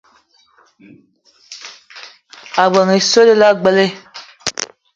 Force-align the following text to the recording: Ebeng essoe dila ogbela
Ebeng 2.63 2.91
essoe 2.97 3.27
dila 3.27 3.45
ogbela 3.53 3.85